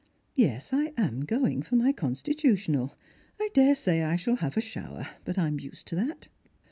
Yes, 0.33 0.73
I 0.73 0.93
am 0.97 1.25
going 1.25 1.61
for 1.61 1.75
my 1.75 1.91
constitutional. 1.91 2.95
I 3.39 3.49
daresay 3.53 4.01
I 4.01 4.15
shall 4.15 4.37
have 4.37 4.57
a 4.57 4.59
ehower, 4.59 5.07
but 5.25 5.37
I'm 5.37 5.59
used 5.59 5.85
to 5.89 5.95
that." 5.97 6.27